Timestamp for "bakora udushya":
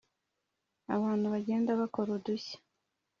1.79-2.57